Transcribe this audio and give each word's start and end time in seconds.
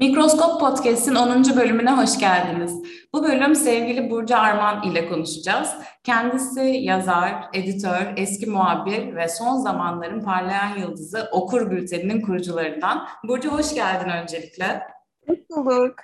Mikroskop 0.00 0.60
Podcast'in 0.60 1.14
10. 1.14 1.44
bölümüne 1.56 1.90
hoş 1.90 2.18
geldiniz. 2.18 2.82
Bu 3.12 3.24
bölüm 3.24 3.54
sevgili 3.54 4.10
Burcu 4.10 4.36
Arman 4.36 4.82
ile 4.82 5.08
konuşacağız. 5.08 5.74
Kendisi 6.04 6.60
yazar, 6.60 7.34
editör, 7.54 8.12
eski 8.16 8.46
muhabir 8.46 9.16
ve 9.16 9.28
son 9.28 9.56
zamanların 9.56 10.20
parlayan 10.20 10.78
yıldızı 10.78 11.28
Okur 11.32 11.70
Bülteni'nin 11.70 12.20
kurucularından. 12.20 13.08
Burcu 13.24 13.50
hoş 13.50 13.74
geldin 13.74 14.10
öncelikle. 14.10 14.82
Hoş 15.26 15.38
bulduk. 15.50 15.94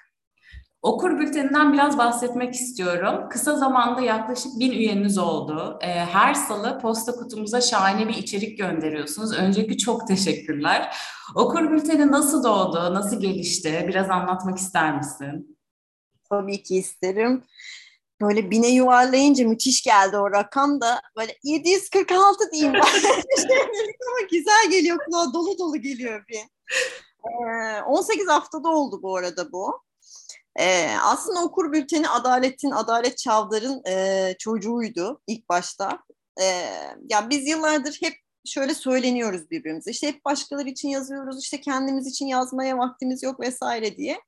Okur 0.83 1.19
bülteninden 1.19 1.73
biraz 1.73 1.99
bahsetmek 1.99 2.55
istiyorum. 2.55 3.29
Kısa 3.31 3.57
zamanda 3.57 4.01
yaklaşık 4.01 4.61
bin 4.61 4.73
üyeniz 4.73 5.19
oldu. 5.19 5.79
Ee, 5.83 5.87
her 5.89 6.35
salı 6.35 6.79
posta 6.79 7.13
kutumuza 7.13 7.61
şahane 7.61 8.09
bir 8.09 8.15
içerik 8.15 8.59
gönderiyorsunuz. 8.59 9.33
Önceki 9.39 9.79
çok 9.79 10.09
teşekkürler. 10.09 10.97
Okur 11.35 11.71
bülteni 11.71 12.13
nasıl 12.13 12.45
doğdu, 12.45 12.95
nasıl 12.95 13.21
gelişti? 13.21 13.85
Biraz 13.89 14.11
anlatmak 14.11 14.59
ister 14.59 14.97
misin? 14.97 15.59
Tabii 16.31 16.63
ki 16.63 16.77
isterim. 16.77 17.45
Böyle 18.21 18.51
bine 18.51 18.69
yuvarlayınca 18.69 19.49
müthiş 19.49 19.83
geldi 19.83 20.17
o 20.17 20.31
rakam 20.31 20.81
da. 20.81 21.01
Böyle 21.17 21.37
746 21.43 22.51
diyeyim 22.53 22.75
ben. 22.75 22.81
Ama 24.09 24.29
güzel 24.31 24.71
geliyor 24.71 24.99
kulağa 25.07 25.33
dolu 25.35 25.59
dolu 25.59 25.77
geliyor 25.77 26.25
bir. 26.29 26.41
Ee, 27.27 27.83
18 27.83 28.29
haftada 28.29 28.69
oldu 28.69 29.03
bu 29.03 29.17
arada 29.17 29.53
bu. 29.53 29.86
Ee, 30.59 30.89
aslında 31.03 31.45
okur 31.45 31.73
bülteni 31.73 32.09
Adalet'in, 32.09 32.71
Adalet 32.71 33.19
Çavdar'ın 33.19 33.83
e, 33.89 34.35
çocuğuydu 34.39 35.21
ilk 35.27 35.49
başta. 35.49 35.99
Ee, 36.41 36.45
ya 37.11 37.31
biz 37.31 37.49
yıllardır 37.49 37.99
hep 38.03 38.15
şöyle 38.47 38.75
söyleniyoruz 38.75 39.51
birbirimize. 39.51 39.91
İşte 39.91 40.09
hep 40.09 40.25
başkaları 40.25 40.69
için 40.69 40.89
yazıyoruz, 40.89 41.43
işte 41.43 41.61
kendimiz 41.61 42.07
için 42.07 42.27
yazmaya 42.27 42.79
vaktimiz 42.79 43.23
yok 43.23 43.41
vesaire 43.41 43.97
diye. 43.97 44.21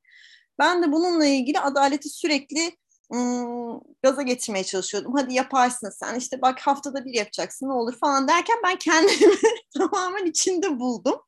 Ben 0.59 0.83
de 0.83 0.93
bununla 0.93 1.27
ilgili 1.27 1.61
Adalet'i 1.61 2.09
sürekli 2.09 2.77
ım, 3.15 3.81
gaza 4.03 4.23
getirmeye 4.23 4.65
çalışıyordum. 4.65 5.15
Hadi 5.15 5.35
yaparsın 5.35 5.91
sen 5.91 6.15
işte 6.15 6.43
bak 6.43 6.61
haftada 6.61 7.05
bir 7.05 7.15
yapacaksın 7.15 7.69
ne 7.69 7.73
olur 7.73 7.99
falan 7.99 8.29
derken 8.29 8.57
ben 8.65 8.77
kendimi 8.77 9.35
tamamen 9.79 10.27
içinde 10.27 10.79
buldum 10.79 11.21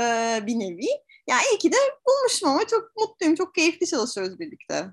ee, 0.00 0.40
bir 0.46 0.58
nevi. 0.58 0.88
Yani 1.26 1.42
iyi 1.52 1.58
ki 1.58 1.72
de 1.72 1.76
bulmuşum 2.06 2.48
ama 2.48 2.66
çok 2.66 2.96
mutluyum, 2.96 3.34
çok 3.34 3.54
keyifli 3.54 3.86
çalışıyoruz 3.86 4.38
birlikte. 4.38 4.86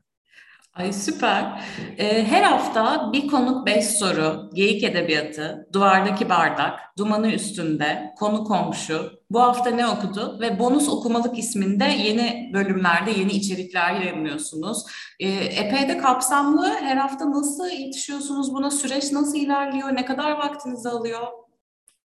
Ay 0.73 0.93
süper. 0.93 1.63
Ee, 1.97 2.23
her 2.23 2.43
hafta 2.43 3.09
bir 3.13 3.27
konuk 3.27 3.67
beş 3.67 3.85
soru, 3.85 4.49
geyik 4.53 4.83
edebiyatı, 4.83 5.67
duvardaki 5.73 6.29
bardak, 6.29 6.79
dumanı 6.97 7.31
üstünde, 7.31 8.13
konu 8.19 8.43
komşu, 8.43 9.11
bu 9.29 9.41
hafta 9.41 9.69
ne 9.69 9.87
okudu 9.87 10.37
ve 10.41 10.59
bonus 10.59 10.89
okumalık 10.89 11.39
isminde 11.39 11.83
yeni 11.83 12.51
bölümlerde 12.53 13.11
yeni 13.11 13.31
içerikler 13.31 13.93
yayınlıyorsunuz. 13.93 14.85
Ee, 15.19 15.29
epey 15.29 15.89
de 15.89 15.97
kapsamlı. 15.97 16.67
Her 16.67 16.97
hafta 16.97 17.31
nasıl 17.31 17.67
yetişiyorsunuz 17.67 18.53
buna? 18.53 18.71
Süreç 18.71 19.11
nasıl 19.11 19.37
ilerliyor? 19.37 19.95
Ne 19.95 20.05
kadar 20.05 20.31
vaktinizi 20.31 20.89
alıyor? 20.89 21.27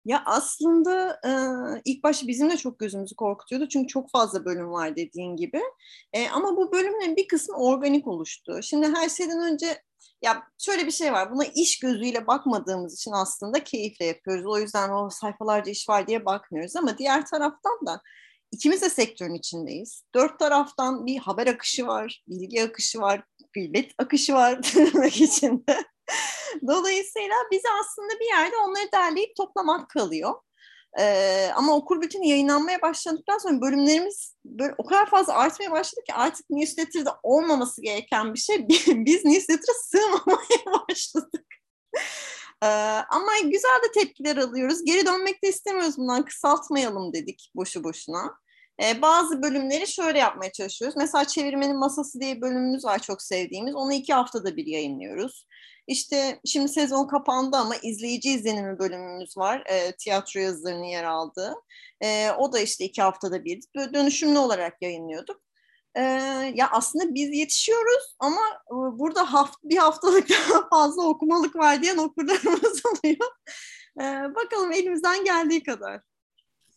Ya 0.05 0.23
aslında 0.25 1.19
e, 1.25 1.31
ilk 1.85 2.03
başta 2.03 2.27
bizim 2.27 2.49
de 2.49 2.57
çok 2.57 2.79
gözümüzü 2.79 3.15
korkutuyordu 3.15 3.67
çünkü 3.69 3.87
çok 3.87 4.11
fazla 4.11 4.45
bölüm 4.45 4.71
var 4.71 4.95
dediğin 4.95 5.35
gibi. 5.35 5.61
E, 6.13 6.29
ama 6.29 6.57
bu 6.57 6.71
bölümlerin 6.71 7.15
bir 7.15 7.27
kısmı 7.27 7.57
organik 7.57 8.07
oluştu. 8.07 8.59
Şimdi 8.63 8.87
her 8.87 9.09
şeyden 9.09 9.53
önce 9.53 9.81
ya 10.21 10.43
şöyle 10.57 10.85
bir 10.85 10.91
şey 10.91 11.13
var. 11.13 11.31
Buna 11.31 11.45
iş 11.45 11.79
gözüyle 11.79 12.27
bakmadığımız 12.27 12.93
için 12.93 13.11
aslında 13.11 13.63
keyifle 13.63 14.05
yapıyoruz. 14.05 14.45
O 14.45 14.59
yüzden 14.59 14.89
o 14.89 15.09
sayfalarca 15.09 15.71
iş 15.71 15.89
var 15.89 16.07
diye 16.07 16.25
bakmıyoruz 16.25 16.75
ama 16.75 16.97
diğer 16.97 17.25
taraftan 17.25 17.85
da 17.87 18.01
ikimiz 18.51 18.81
de 18.81 18.89
sektörün 18.89 19.35
içindeyiz. 19.35 20.03
Dört 20.15 20.39
taraftan 20.39 21.05
bir 21.05 21.17
haber 21.17 21.47
akışı 21.47 21.87
var, 21.87 22.23
bilgi 22.27 22.63
akışı 22.63 22.99
var, 22.99 23.23
gıybet 23.53 23.91
akışı 23.97 24.33
var 24.33 24.61
tırnak 24.73 25.21
içinde. 25.21 25.83
Dolayısıyla 26.67 27.35
bize 27.51 27.67
aslında 27.81 28.19
bir 28.19 28.25
yerde 28.25 28.57
onları 28.57 28.91
derleyip 28.93 29.35
toplamak 29.35 29.89
kalıyor. 29.89 30.33
Ee, 30.99 31.49
ama 31.55 31.75
okur 31.75 32.01
bütün 32.01 32.23
yayınlanmaya 32.23 32.81
başladıktan 32.81 33.37
sonra 33.37 33.61
bölümlerimiz 33.61 34.35
böyle 34.45 34.75
o 34.77 34.85
kadar 34.85 35.09
fazla 35.09 35.33
artmaya 35.33 35.71
başladı 35.71 36.01
ki 36.07 36.13
artık 36.13 36.49
newsletter'da 36.49 37.19
olmaması 37.23 37.81
gereken 37.81 38.33
bir 38.33 38.39
şey 38.39 38.67
biz 38.87 39.25
newsletter'a 39.25 39.75
sığmamaya 39.83 40.83
başladık. 40.89 41.45
Ee, 42.63 42.67
ama 43.09 43.31
güzel 43.43 43.79
de 43.83 43.91
tepkiler 43.93 44.37
alıyoruz. 44.37 44.85
Geri 44.85 45.05
dönmek 45.05 45.43
de 45.43 45.49
istemiyoruz 45.49 45.97
bundan 45.97 46.25
kısaltmayalım 46.25 47.13
dedik 47.13 47.51
boşu 47.55 47.83
boşuna. 47.83 48.35
Ee, 48.83 49.01
bazı 49.01 49.43
bölümleri 49.43 49.87
şöyle 49.87 50.19
yapmaya 50.19 50.51
çalışıyoruz. 50.51 50.97
Mesela 50.97 51.25
çevirmenin 51.25 51.79
masası 51.79 52.19
diye 52.19 52.41
bölümümüz 52.41 52.85
var 52.85 52.99
çok 52.99 53.21
sevdiğimiz. 53.21 53.75
Onu 53.75 53.93
iki 53.93 54.13
haftada 54.13 54.57
bir 54.57 54.65
yayınlıyoruz. 54.65 55.47
İşte 55.91 56.39
şimdi 56.45 56.69
sezon 56.69 57.07
kapandı 57.07 57.57
ama 57.57 57.75
izleyici 57.75 58.29
izlenimi 58.29 58.79
bölümümüz 58.79 59.37
var. 59.37 59.63
E, 59.65 59.91
tiyatro 59.91 60.39
yazılarının 60.39 60.83
yer 60.83 61.03
aldığı. 61.03 61.53
E, 62.03 62.31
o 62.31 62.53
da 62.53 62.59
işte 62.59 62.85
iki 62.85 63.01
haftada 63.01 63.45
bir 63.45 63.61
dönüşümlü 63.93 64.37
olarak 64.37 64.81
yayınlıyorduk. 64.81 65.41
E, 65.95 66.01
ya 66.55 66.69
aslında 66.71 67.13
biz 67.13 67.37
yetişiyoruz 67.37 68.15
ama 68.19 68.41
e, 68.67 68.75
burada 68.99 69.33
haft 69.33 69.57
bir 69.63 69.77
haftalık 69.77 70.29
daha 70.49 70.69
fazla 70.69 71.03
okumalık 71.03 71.55
var 71.55 71.81
diyen 71.81 71.97
okurlarımız 71.97 72.81
oluyor. 72.85 73.31
E, 74.01 74.35
bakalım 74.35 74.71
elimizden 74.71 75.25
geldiği 75.25 75.63
kadar. 75.63 76.01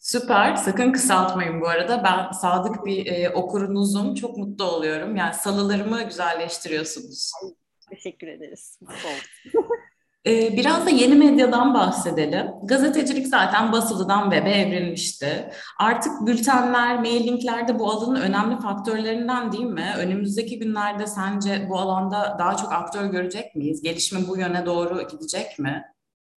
Süper. 0.01 0.57
Sakın 0.57 0.93
kısaltmayın 0.93 1.61
bu 1.61 1.69
arada. 1.69 2.05
Ben 2.05 2.33
sadık 2.33 2.85
bir 2.85 3.07
e, 3.07 3.31
okurunuzum. 3.31 4.15
Çok 4.15 4.37
mutlu 4.37 4.65
oluyorum. 4.65 5.17
Yani 5.17 5.35
salılarımı 5.35 6.03
güzelleştiriyorsunuz. 6.03 7.33
Teşekkür 7.91 8.27
ederiz. 8.27 8.79
Ee, 10.27 10.57
biraz 10.57 10.87
da 10.87 10.91
yeni 10.91 11.15
medyadan 11.15 11.75
bahsedelim. 11.75 12.47
Gazetecilik 12.63 13.27
zaten 13.27 13.73
basılıdan 13.73 14.31
web'e 14.31 14.51
evrilmişti. 14.51 15.51
Artık 15.79 16.13
bültenler, 16.27 17.01
mail 17.01 17.43
de 17.69 17.79
bu 17.79 17.91
alanın 17.91 18.21
önemli 18.21 18.57
faktörlerinden 18.57 19.53
değil 19.53 19.65
mi? 19.65 19.95
Önümüzdeki 19.99 20.59
günlerde 20.59 21.07
sence 21.07 21.67
bu 21.71 21.79
alanda 21.79 22.37
daha 22.39 22.57
çok 22.57 22.73
aktör 22.73 23.07
görecek 23.07 23.55
miyiz? 23.55 23.83
Gelişme 23.83 24.29
bu 24.29 24.39
yöne 24.39 24.67
doğru 24.67 25.09
gidecek 25.09 25.59
mi? 25.59 25.83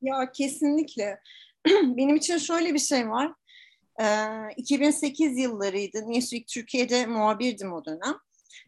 Ya 0.01 0.31
kesinlikle. 0.31 1.19
Benim 1.67 2.15
için 2.15 2.37
şöyle 2.37 2.73
bir 2.73 2.79
şey 2.79 3.09
var. 3.09 3.31
Ee, 4.01 4.05
2008 4.57 5.37
yıllarıydı. 5.37 5.97
Newsweek 6.11 6.47
Türkiye'de 6.47 7.05
muhabirdim 7.05 7.73
o 7.73 7.85
dönem. 7.85 8.15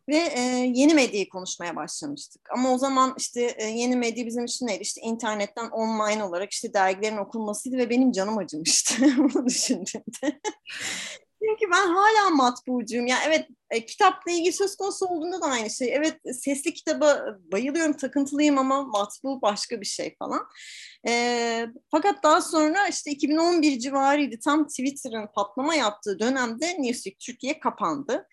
Ve 0.07 0.17
e, 0.17 0.41
yeni 0.73 0.93
medyayı 0.93 1.29
konuşmaya 1.29 1.75
başlamıştık. 1.75 2.41
Ama 2.53 2.73
o 2.73 2.77
zaman 2.77 3.13
işte 3.17 3.41
e, 3.41 3.65
yeni 3.65 3.95
medya 3.95 4.25
bizim 4.25 4.45
için 4.45 4.67
neydi? 4.67 4.81
İşte 4.81 5.01
internetten 5.01 5.69
online 5.69 6.23
olarak 6.23 6.51
işte 6.51 6.73
dergilerin 6.73 7.17
okunmasıydı 7.17 7.77
ve 7.77 7.89
benim 7.89 8.11
canım 8.11 8.37
acımıştı 8.37 8.95
bunu 9.17 9.45
düşündüğümde. 9.45 10.21
Çünkü 11.43 11.71
ben 11.71 11.87
hala 11.87 12.29
matbucuyum. 12.29 13.07
Yani 13.07 13.21
evet 13.27 13.47
e, 13.71 13.85
kitapla 13.85 14.31
ilgili 14.31 14.53
söz 14.53 14.75
konusu 14.75 15.05
olduğunda 15.05 15.41
da 15.41 15.45
aynı 15.45 15.69
şey. 15.69 15.93
Evet 15.95 16.17
sesli 16.33 16.73
kitaba 16.73 17.25
bayılıyorum, 17.51 17.93
takıntılıyım 17.93 18.57
ama 18.57 18.83
matbu 18.83 19.41
başka 19.41 19.81
bir 19.81 19.85
şey 19.85 20.15
falan. 20.19 20.41
E, 21.07 21.65
fakat 21.91 22.23
daha 22.23 22.41
sonra 22.41 22.87
işte 22.87 23.11
2011 23.11 23.79
civarıydı. 23.79 24.35
Tam 24.43 24.67
Twitter'ın 24.67 25.27
patlama 25.35 25.75
yaptığı 25.75 26.19
dönemde 26.19 26.81
Newsweek 26.81 27.19
Türkiye 27.19 27.59
kapandı. 27.59 28.27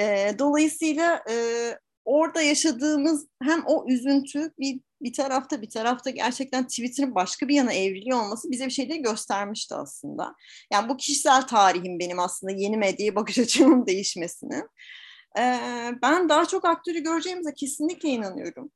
E, 0.00 0.34
dolayısıyla 0.38 1.24
e, 1.30 1.34
orada 2.04 2.42
yaşadığımız 2.42 3.26
hem 3.42 3.62
o 3.66 3.86
üzüntü 3.88 4.52
bir, 4.58 4.80
bir 5.02 5.12
tarafta 5.12 5.62
bir 5.62 5.70
tarafta 5.70 6.10
gerçekten 6.10 6.66
Twitter'ın 6.66 7.14
başka 7.14 7.48
bir 7.48 7.54
yana 7.54 7.72
evriliyor 7.72 8.20
olması 8.20 8.50
bize 8.50 8.66
bir 8.66 8.70
şey 8.70 8.90
de 8.90 8.96
göstermişti 8.96 9.74
aslında. 9.74 10.34
Yani 10.72 10.88
bu 10.88 10.96
kişisel 10.96 11.42
tarihim 11.42 11.98
benim 11.98 12.18
aslında 12.18 12.52
yeni 12.52 12.76
medyaya 12.76 13.14
bakış 13.14 13.38
açımın 13.38 13.86
değişmesini. 13.86 14.62
Ee, 15.38 15.90
ben 16.02 16.28
daha 16.28 16.46
çok 16.46 16.64
aktörü 16.64 16.98
göreceğimize 16.98 17.54
kesinlikle 17.54 18.08
inanıyorum. 18.08 18.70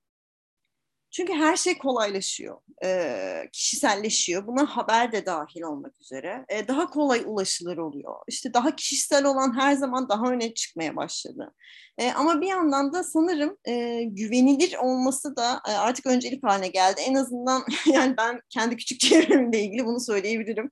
Çünkü 1.11 1.33
her 1.33 1.57
şey 1.57 1.79
kolaylaşıyor, 1.79 2.59
e, 2.85 3.49
kişiselleşiyor. 3.53 4.47
Buna 4.47 4.67
haber 4.67 5.13
de 5.13 5.27
dahil 5.27 5.63
olmak 5.63 6.01
üzere. 6.01 6.45
E, 6.49 6.69
daha 6.69 6.87
kolay 6.91 7.23
ulaşılır 7.27 7.79
oluyor. 7.79 8.15
İşte 8.29 8.55
daha 8.55 8.77
kişisel 8.77 9.25
olan 9.25 9.59
her 9.59 9.73
zaman 9.73 10.09
daha 10.09 10.33
öne 10.33 10.55
çıkmaya 10.55 10.97
başladı. 10.97 11.55
E, 11.99 12.13
ama 12.13 12.41
bir 12.41 12.47
yandan 12.47 12.93
da 12.93 13.05
sanırım 13.05 13.57
e, 13.65 14.03
güvenilir 14.05 14.77
olması 14.77 15.37
da 15.37 15.61
e, 15.69 15.73
artık 15.73 16.07
öncelik 16.07 16.45
haline 16.45 16.69
geldi. 16.69 17.01
En 17.01 17.15
azından 17.15 17.63
yani 17.87 18.15
ben 18.19 18.41
kendi 18.51 18.77
küçük 18.77 19.01
çevremle 19.09 19.61
ilgili 19.61 19.85
bunu 19.85 20.01
söyleyebilirim. 20.01 20.71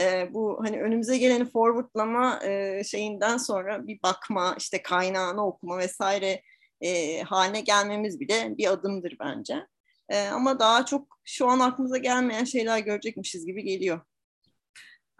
E, 0.00 0.34
bu 0.34 0.58
hani 0.64 0.82
önümüze 0.82 1.18
geleni 1.18 1.44
forwardlama 1.44 2.40
e, 2.44 2.82
şeyinden 2.84 3.36
sonra 3.36 3.86
bir 3.86 4.02
bakma, 4.02 4.54
işte 4.58 4.82
kaynağını 4.82 5.46
okuma 5.46 5.78
vesaire 5.78 6.42
e, 6.80 7.22
haline 7.22 7.60
gelmemiz 7.60 8.20
bile 8.20 8.54
bir 8.58 8.72
adımdır 8.72 9.16
bence. 9.20 9.66
E, 10.08 10.28
ama 10.28 10.58
daha 10.58 10.86
çok 10.86 11.18
şu 11.24 11.48
an 11.48 11.60
aklımıza 11.60 11.98
gelmeyen 11.98 12.44
şeyler 12.44 12.78
görecekmişiz 12.78 13.46
gibi 13.46 13.64
geliyor. 13.64 14.00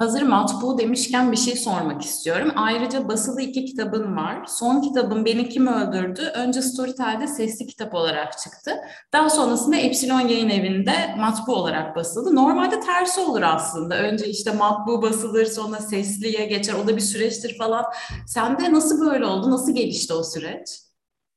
Hazır 0.00 0.22
matbu 0.22 0.78
demişken 0.78 1.32
bir 1.32 1.36
şey 1.36 1.56
sormak 1.56 2.02
istiyorum. 2.02 2.52
Ayrıca 2.56 3.08
basılı 3.08 3.42
iki 3.42 3.64
kitabın 3.64 4.16
var. 4.16 4.44
Son 4.46 4.80
kitabın 4.80 5.24
Beni 5.24 5.48
Kim 5.48 5.66
Öldürdü? 5.66 6.22
Önce 6.34 6.62
Storytel'de 6.62 7.26
sesli 7.26 7.66
kitap 7.66 7.94
olarak 7.94 8.38
çıktı. 8.38 8.76
Daha 9.12 9.30
sonrasında 9.30 9.76
Epsilon 9.76 10.20
Yayın 10.20 10.48
Evi'nde 10.48 11.14
matbu 11.18 11.54
olarak 11.54 11.96
basıldı. 11.96 12.34
Normalde 12.34 12.80
tersi 12.80 13.20
olur 13.20 13.42
aslında. 13.42 13.98
Önce 13.98 14.26
işte 14.26 14.52
matbu 14.52 15.02
basılır, 15.02 15.46
sonra 15.46 15.76
sesliye 15.76 16.46
geçer. 16.46 16.74
O 16.84 16.86
da 16.86 16.96
bir 16.96 17.00
süreçtir 17.00 17.58
falan. 17.58 17.84
Sende 18.26 18.72
nasıl 18.72 19.10
böyle 19.10 19.26
oldu? 19.26 19.50
Nasıl 19.50 19.74
gelişti 19.74 20.14
o 20.14 20.22
süreç? 20.22 20.89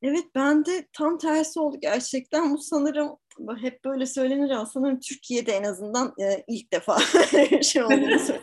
Evet 0.03 0.25
ben 0.35 0.65
de 0.65 0.87
tam 0.93 1.17
tersi 1.17 1.59
oldu 1.59 1.77
gerçekten. 1.81 2.53
Bu 2.53 2.57
sanırım 2.57 3.15
hep 3.61 3.85
böyle 3.85 4.05
söylenir 4.05 4.49
ama 4.49 4.65
sanırım 4.65 4.99
Türkiye'de 4.99 5.51
en 5.51 5.63
azından 5.63 6.13
e, 6.21 6.43
ilk 6.47 6.73
defa 6.73 6.97
şey 7.61 7.83
olduğunu 7.83 8.19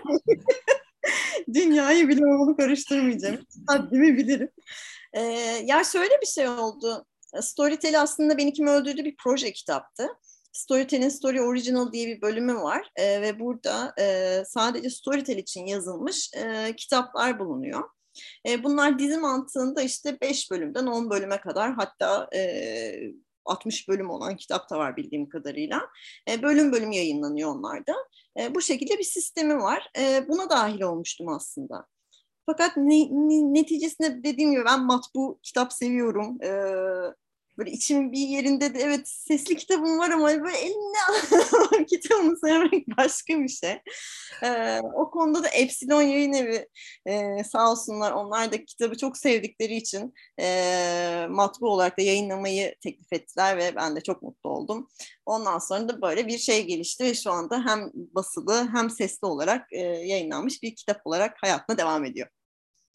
Dünyayı 1.55 2.09
bile 2.09 2.27
onu 2.27 2.57
karıştırmayacağım. 2.57 3.39
Haddimi 3.67 4.17
bilirim. 4.17 4.51
E, 5.13 5.21
ya 5.65 5.85
şöyle 5.85 6.21
bir 6.23 6.27
şey 6.27 6.49
oldu. 6.49 7.07
Storytel 7.41 8.01
aslında 8.01 8.39
Beni 8.39 8.53
Kim 8.53 8.67
Öldürdü 8.67 9.05
bir 9.05 9.17
proje 9.25 9.53
kitaptı. 9.53 10.09
Storytel'in 10.53 11.09
Story 11.09 11.43
Original 11.43 11.93
diye 11.93 12.07
bir 12.07 12.23
bölümü 12.23 12.55
var 12.55 12.91
e, 12.97 13.23
ve 13.23 13.41
burada 13.41 13.95
e, 14.01 14.43
sadece 14.47 14.91
Storytel 14.91 15.39
için 15.39 15.67
yazılmış 15.67 16.31
e, 16.35 16.77
kitaplar 16.77 17.39
bulunuyor. 17.39 17.83
E, 18.49 18.65
bunlar 18.65 18.99
dizi 18.99 19.19
mantığında 19.19 19.83
işte 19.83 20.21
5 20.21 20.51
bölümden 20.51 20.87
10 20.87 21.11
bölüme 21.11 21.41
kadar 21.41 21.73
hatta 21.73 22.29
e, 22.35 23.13
60 23.45 23.89
bölüm 23.89 24.11
olan 24.11 24.37
kitap 24.37 24.71
da 24.71 24.79
var 24.79 24.97
bildiğim 24.97 25.29
kadarıyla. 25.29 25.81
E, 26.31 26.43
bölüm 26.43 26.73
bölüm 26.73 26.93
yayınlanıyor 26.93 27.51
onlarda. 27.51 27.95
E, 28.41 28.55
bu 28.55 28.63
şekilde 28.63 28.99
bir 28.99 29.05
sistemi 29.05 29.59
var. 29.59 29.91
E, 29.99 30.29
buna 30.29 30.51
dahil 30.51 30.81
olmuştum 30.81 31.29
aslında. 31.29 31.87
Fakat 32.47 32.77
ne, 32.77 33.09
ne, 33.11 33.61
neticesinde 33.61 34.25
dediğim 34.25 34.53
gibi 34.53 34.65
ben 34.65 34.85
matbu 34.85 35.41
kitap 35.43 35.73
seviyorum. 35.73 36.43
E, 36.43 36.51
böyle 37.61 37.71
içim 37.71 38.13
bir 38.13 38.19
yerinde 38.19 38.75
de 38.75 38.79
evet 38.79 39.09
sesli 39.09 39.57
kitabım 39.57 39.99
var 39.99 40.11
ama 40.11 40.29
böyle 40.29 40.59
elimle 40.59 41.87
kitabını 41.87 42.37
sevmek 42.39 42.97
başka 42.99 43.41
bir 43.41 43.49
şey. 43.49 43.79
Ee, 44.43 44.81
o 44.95 45.11
konuda 45.11 45.43
da 45.43 45.49
Epsilon 45.49 46.03
Yayın 46.03 46.33
Evi 46.33 46.67
e, 47.07 47.45
sağ 47.45 47.71
olsunlar 47.71 48.13
onlar 48.13 48.53
da 48.53 48.65
kitabı 48.65 48.97
çok 48.97 49.17
sevdikleri 49.17 49.77
için 49.77 50.15
e, 50.41 51.27
matbu 51.31 51.69
olarak 51.69 51.99
da 51.99 52.03
yayınlamayı 52.03 52.75
teklif 52.81 53.13
ettiler 53.13 53.57
ve 53.57 53.77
ben 53.77 53.97
de 53.97 54.01
çok 54.01 54.23
mutlu 54.23 54.51
oldum. 54.51 54.89
Ondan 55.27 55.59
sonra 55.59 55.89
da 55.89 56.03
böyle 56.03 56.27
bir 56.27 56.39
şey 56.39 56.67
gelişti 56.67 57.05
ve 57.05 57.15
şu 57.15 57.31
anda 57.31 57.65
hem 57.67 57.91
basılı 57.95 58.69
hem 58.73 58.91
sesli 58.91 59.27
olarak 59.27 59.73
e, 59.73 59.81
yayınlanmış 59.81 60.63
bir 60.63 60.77
kitap 60.77 61.01
olarak 61.05 61.37
hayatına 61.43 61.79
devam 61.79 62.05
ediyor. 62.05 62.29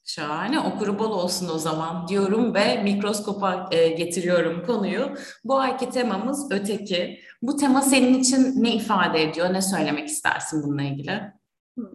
Şahane, 0.05 0.59
okuru 0.59 0.99
bol 0.99 1.11
olsun 1.11 1.49
o 1.49 1.57
zaman 1.57 2.07
diyorum 2.07 2.53
ve 2.53 2.83
mikroskopa 2.83 3.69
e, 3.71 3.87
getiriyorum 3.87 4.65
konuyu. 4.65 5.15
Bu 5.43 5.59
ayki 5.59 5.89
temamız 5.89 6.51
öteki. 6.51 7.19
Bu 7.41 7.57
tema 7.57 7.81
senin 7.81 8.19
için 8.19 8.63
ne 8.63 8.75
ifade 8.75 9.23
ediyor, 9.23 9.53
ne 9.53 9.61
söylemek 9.61 10.07
istersin 10.07 10.63
bununla 10.63 10.83
ilgili? 10.83 11.33
Hmm. 11.75 11.85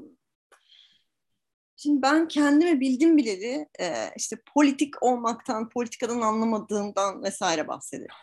Şimdi 1.76 2.02
ben 2.02 2.28
kendimi 2.28 2.80
bildim 2.80 3.16
bileli 3.16 3.68
e, 3.80 4.10
işte 4.16 4.36
politik 4.54 5.02
olmaktan, 5.02 5.68
politikadan 5.68 6.20
anlamadığımdan 6.20 7.22
vesaire 7.22 7.68
bahsederim. 7.68 8.14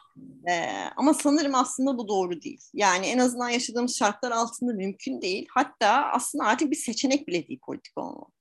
E, 0.49 0.53
ama 0.97 1.13
sanırım 1.13 1.55
aslında 1.55 1.97
bu 1.97 2.07
doğru 2.07 2.41
değil. 2.41 2.61
Yani 2.73 3.05
en 3.05 3.17
azından 3.17 3.49
yaşadığımız 3.49 3.97
şartlar 3.97 4.31
altında 4.31 4.73
mümkün 4.73 5.21
değil. 5.21 5.47
Hatta 5.51 6.11
aslında 6.13 6.43
artık 6.43 6.71
bir 6.71 6.75
seçenek 6.75 7.27
bile 7.27 7.47
değil 7.47 7.59
politik 7.65 7.97
olmak. 7.97 8.36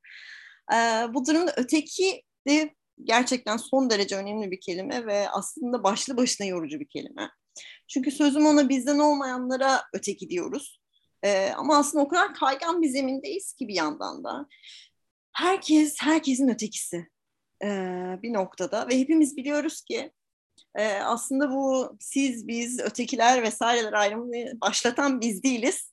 E, 0.72 0.76
bu 1.14 1.26
durumda 1.26 1.54
öteki 1.56 2.22
de 2.48 2.74
gerçekten 3.04 3.56
son 3.56 3.90
derece 3.90 4.16
önemli 4.16 4.50
bir 4.50 4.60
kelime 4.60 5.06
ve 5.06 5.28
aslında 5.30 5.84
başlı 5.84 6.16
başına 6.16 6.46
yorucu 6.46 6.80
bir 6.80 6.88
kelime. 6.88 7.30
Çünkü 7.88 8.10
sözüm 8.10 8.46
ona 8.46 8.68
bizden 8.68 8.98
olmayanlara 8.98 9.82
öteki 9.94 10.30
diyoruz. 10.30 10.80
E, 11.22 11.50
ama 11.50 11.78
aslında 11.78 12.04
o 12.04 12.08
kadar 12.08 12.34
kaygan 12.34 12.82
bir 12.82 12.88
zemindeyiz 12.88 13.52
ki 13.52 13.68
bir 13.68 13.74
yandan 13.74 14.24
da. 14.24 14.46
Herkes, 15.32 15.96
herkesin 16.00 16.48
ötekisi 16.48 17.06
e, 17.64 17.68
bir 18.22 18.32
noktada 18.32 18.88
ve 18.88 18.98
hepimiz 18.98 19.36
biliyoruz 19.36 19.82
ki 19.82 20.12
e, 20.74 20.92
aslında 20.92 21.50
bu 21.50 21.96
siz, 22.00 22.48
biz, 22.48 22.80
ötekiler 22.80 23.42
vesaireler 23.42 23.92
ayrımını 23.92 24.60
başlatan 24.60 25.20
biz 25.20 25.42
değiliz. 25.42 25.92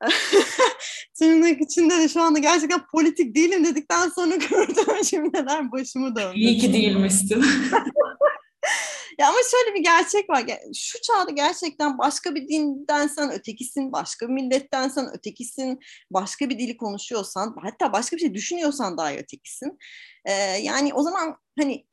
Tırnak 1.18 1.60
içinde 1.60 1.98
de 1.98 2.08
şu 2.08 2.22
anda 2.22 2.38
gerçekten 2.38 2.86
politik 2.92 3.34
değilim 3.34 3.64
dedikten 3.64 4.08
sonra 4.08 4.36
gördüğüm 4.50 5.02
cümleler 5.02 5.72
başımı 5.72 6.16
döndü. 6.16 6.38
İyi 6.38 6.58
ki 6.58 6.72
değilmişsin. 6.72 7.44
ya 9.18 9.28
ama 9.28 9.38
şöyle 9.50 9.74
bir 9.74 9.84
gerçek 9.84 10.30
var. 10.30 10.44
Şu 10.74 10.98
çağda 11.02 11.30
gerçekten 11.30 11.98
başka 11.98 12.34
bir 12.34 12.48
dinden 12.48 13.06
sen 13.06 13.32
ötekisin, 13.32 13.92
başka 13.92 14.28
bir 14.28 14.32
milletten 14.32 14.88
sen 14.88 15.06
ötekisin, 15.14 15.78
başka 16.10 16.50
bir 16.50 16.58
dili 16.58 16.76
konuşuyorsan, 16.76 17.56
hatta 17.62 17.92
başka 17.92 18.16
bir 18.16 18.20
şey 18.20 18.34
düşünüyorsan 18.34 18.98
daha 18.98 19.14
ötekisin. 19.14 19.78
Ee, 20.24 20.32
yani 20.62 20.94
o 20.94 21.02
zaman 21.02 21.36
hani 21.58 21.87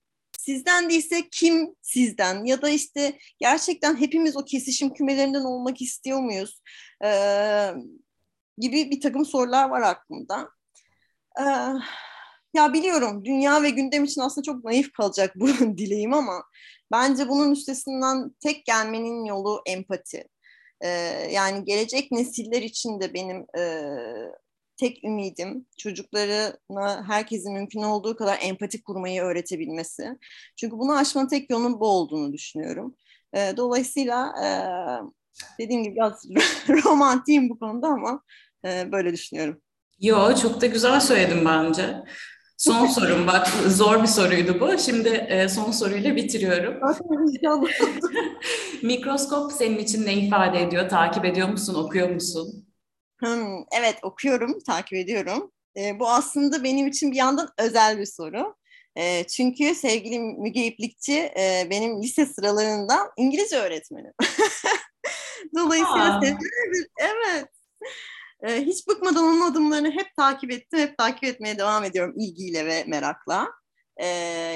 sizden 0.46 0.90
değilse 0.90 1.30
kim 1.32 1.76
sizden 1.82 2.46
ya 2.46 2.62
da 2.62 2.70
işte 2.70 3.20
gerçekten 3.40 3.96
hepimiz 3.96 4.38
o 4.38 4.46
kesişim 4.46 4.94
kümelerinden 4.94 5.42
olmak 5.42 5.82
istiyor 5.82 6.20
muyuz 6.20 6.62
ee, 7.06 7.72
gibi 8.58 8.92
bir 8.92 9.02
takım 9.02 9.26
sorular 9.26 9.70
var 9.70 9.82
aklımda. 9.82 10.50
Ee, 11.40 11.44
ya 12.54 12.74
biliyorum 12.74 13.26
dünya 13.26 13.64
ve 13.64 13.70
gündem 13.70 14.04
için 14.04 14.22
aslında 14.22 14.46
çok 14.46 14.64
naif 14.64 14.92
kalacak 14.92 15.34
bu 15.36 15.48
dileğim 15.78 16.14
ama 16.14 16.44
bence 16.92 17.30
bunun 17.30 17.52
üstesinden 17.52 18.32
tek 18.40 18.66
gelmenin 18.66 19.26
yolu 19.26 19.62
empati. 19.66 20.28
Ee, 20.82 20.90
yani 21.32 21.66
gelecek 21.66 22.12
nesiller 22.12 22.62
için 22.62 23.02
de 23.02 23.14
benim 23.14 23.46
e, 23.58 23.64
tek 24.78 25.04
ümidim 25.04 25.66
çocuklarına 25.78 27.08
herkesin 27.08 27.54
mümkün 27.54 27.84
olduğu 27.84 28.16
kadar 28.16 28.40
empati 28.42 28.84
kurmayı 28.84 29.22
öğretebilmesi. 29.22 30.18
Çünkü 30.56 30.78
bunu 30.78 30.98
aşmanın 30.98 31.28
tek 31.28 31.50
yolunun 31.50 31.80
bu 31.80 31.88
olduğunu 31.88 32.34
düşünüyorum. 32.34 32.96
E, 33.34 33.58
dolayısıyla 33.58 34.34
e, 34.44 34.48
dediğim 35.60 35.84
gibi 35.84 35.96
biraz 35.96 36.26
romantiyim 36.70 37.50
bu 37.50 37.60
konuda 37.60 37.88
ama 37.88 38.22
e, 38.66 38.92
böyle 38.92 39.14
düşünüyorum. 39.14 39.62
Yo 40.00 40.36
çok 40.36 40.62
da 40.62 40.66
güzel 40.66 41.00
söyledin 41.00 41.46
bence. 41.46 42.04
Son 42.58 42.86
sorum 42.88 43.28
bak 43.28 43.48
zor 43.68 44.04
bir 44.04 44.08
soruydu 44.08 44.60
bu. 44.60 44.78
Şimdi 44.78 45.10
e, 45.10 45.50
son 45.50 45.72
soruyla 45.72 46.16
bitiriyorum. 46.16 46.80
Mikroskop 48.84 49.52
senin 49.52 49.78
için 49.78 50.06
ne 50.06 50.14
ifade 50.14 50.62
ediyor? 50.62 50.90
Takip 50.90 51.26
ediyor 51.26 51.48
musun? 51.48 51.74
Okuyor 51.76 52.10
musun? 52.10 52.65
Hmm, 53.20 53.64
evet 53.80 53.96
okuyorum, 54.02 54.60
takip 54.60 54.94
ediyorum. 54.94 55.52
E, 55.78 56.00
bu 56.00 56.10
aslında 56.10 56.64
benim 56.64 56.88
için 56.88 57.12
bir 57.12 57.18
yandan 57.18 57.50
özel 57.60 58.00
bir 58.00 58.06
soru. 58.06 58.56
E, 58.96 59.28
çünkü 59.28 59.76
sevgili 59.76 60.20
Müge 60.20 60.66
İplikçi 60.66 61.20
e, 61.20 61.68
benim 61.70 62.04
lise 62.04 62.26
sıralarından 62.26 63.12
İngilizce 63.18 63.58
öğretmenim. 63.58 64.14
Dolayısıyla 65.56 66.20
senelerdir, 66.22 66.88
evet. 66.98 67.50
E, 68.44 68.66
hiç 68.66 68.88
bıkmadan 68.88 69.24
onun 69.24 69.52
adımlarını 69.52 69.92
hep 69.92 70.16
takip 70.18 70.52
ettim, 70.52 70.80
hep 70.80 70.98
takip 70.98 71.24
etmeye 71.24 71.58
devam 71.58 71.84
ediyorum 71.84 72.14
ilgiyle 72.18 72.66
ve 72.66 72.84
merakla. 72.88 73.52
E, 73.98 74.08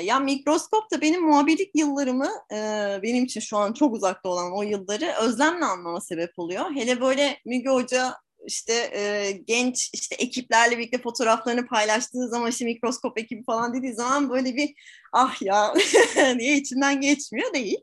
ya 0.04 0.20
mikroskop 0.20 0.92
da 0.92 1.02
benim 1.02 1.24
muhabirlik 1.24 1.72
yıllarımı 1.76 2.30
e, 2.52 2.56
benim 3.04 3.24
için 3.24 3.40
şu 3.40 3.58
an 3.58 3.74
çok 3.74 3.94
uzakta 3.94 4.30
olan 4.30 4.58
o 4.58 4.64
yılları 4.64 5.14
özlemle 5.22 5.66
anlama 5.66 6.02
sebep 6.02 6.40
oluyor. 6.40 6.72
Hele 6.76 7.02
böyle 7.02 7.40
Müge 7.46 7.70
Hoca 7.70 8.14
işte 8.50 8.74
e, 8.74 9.32
genç 9.32 9.90
işte 9.94 10.16
ekiplerle 10.16 10.78
birlikte 10.78 11.02
fotoğraflarını 11.02 11.68
paylaştığı 11.68 12.30
zaman 12.30 12.50
işte 12.50 12.66
mikroskop 12.66 13.20
ekibi 13.20 13.44
falan 13.44 13.74
dediği 13.74 13.94
zaman 13.94 14.30
böyle 14.30 14.56
bir 14.56 14.74
ah 15.14 15.42
ya 15.42 15.74
diye 16.40 16.58
içinden 16.58 17.02
geçmiyor 17.02 17.54
değil. 17.54 17.78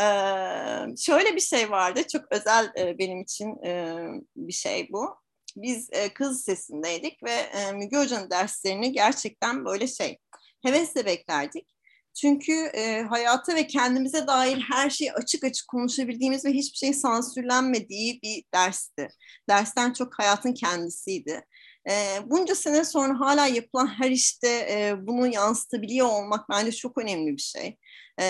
Ee, 0.00 0.96
şöyle 0.98 1.36
bir 1.36 1.40
şey 1.40 1.70
vardı 1.70 2.00
çok 2.12 2.24
özel 2.30 2.72
e, 2.78 2.98
benim 2.98 3.20
için 3.20 3.64
e, 3.64 3.96
bir 4.36 4.52
şey 4.52 4.88
bu. 4.92 5.16
Biz 5.56 5.88
e, 5.92 6.14
kız 6.14 6.44
sesindeydik 6.44 7.22
ve 7.22 7.30
e, 7.30 7.72
Müge 7.72 7.96
Hoca'nın 7.96 8.30
derslerini 8.30 8.92
gerçekten 8.92 9.64
böyle 9.64 9.86
şey 9.86 10.18
hevesle 10.62 11.06
beklerdik. 11.06 11.75
Çünkü 12.20 12.52
e, 12.52 13.02
hayata 13.02 13.54
ve 13.54 13.66
kendimize 13.66 14.26
dair 14.26 14.58
her 14.72 14.90
şeyi 14.90 15.12
açık 15.12 15.44
açık 15.44 15.68
konuşabildiğimiz 15.68 16.44
ve 16.44 16.50
hiçbir 16.50 16.78
şey 16.78 16.94
sansürlenmediği 16.94 18.20
bir 18.22 18.44
dersti. 18.54 19.08
Dersten 19.48 19.92
çok 19.92 20.18
hayatın 20.18 20.52
kendisiydi. 20.54 21.44
E, 21.90 21.92
bunca 22.24 22.54
sene 22.54 22.84
sonra 22.84 23.20
hala 23.20 23.46
yapılan 23.46 23.86
her 23.86 24.10
işte 24.10 24.48
e, 24.48 24.94
bunu 25.06 25.26
yansıtabiliyor 25.26 26.06
olmak 26.06 26.48
bence 26.50 26.72
çok 26.72 26.98
önemli 26.98 27.32
bir 27.32 27.42
şey. 27.42 27.76
E, 28.20 28.26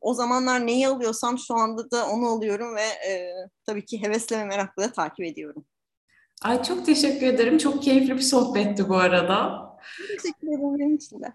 o 0.00 0.14
zamanlar 0.14 0.66
neyi 0.66 0.88
alıyorsam 0.88 1.38
şu 1.38 1.54
anda 1.54 1.90
da 1.90 2.08
onu 2.08 2.26
alıyorum 2.26 2.76
ve 2.76 3.10
e, 3.10 3.32
tabii 3.66 3.84
ki 3.84 4.02
hevesle 4.02 4.38
ve 4.38 4.44
merakla 4.44 4.82
da 4.82 4.92
takip 4.92 5.26
ediyorum. 5.26 5.64
Ay 6.42 6.62
çok 6.62 6.86
teşekkür 6.86 7.26
ederim. 7.26 7.58
Çok 7.58 7.82
keyifli 7.82 8.16
bir 8.16 8.22
sohbetti 8.22 8.88
bu 8.88 8.96
arada. 8.96 9.67
Teşekkür 9.98 10.48
ederim 10.48 10.78
benim 10.78 10.96
için 10.96 11.22
de. 11.22 11.26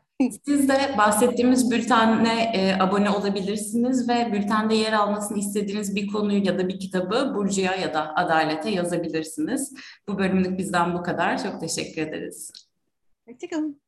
Siz 0.45 0.69
de 0.69 0.95
bahsettiğimiz 0.97 1.71
bültene 1.71 2.51
e, 2.55 2.73
abone 2.79 3.09
olabilirsiniz 3.09 4.09
ve 4.09 4.33
bültende 4.33 4.75
yer 4.75 4.93
almasını 4.93 5.37
istediğiniz 5.37 5.95
bir 5.95 6.07
konuyu 6.07 6.45
ya 6.45 6.59
da 6.59 6.67
bir 6.67 6.79
kitabı 6.79 7.33
Burcu'ya 7.35 7.75
ya 7.75 7.93
da 7.93 8.15
Adalet'e 8.15 8.69
yazabilirsiniz. 8.69 9.73
Bu 10.07 10.17
bölümlük 10.17 10.57
bizden 10.57 10.93
bu 10.93 11.03
kadar. 11.03 11.43
Çok 11.43 11.59
teşekkür 11.59 12.01
ederiz. 12.01 12.51
Hoşçakalın. 13.27 13.82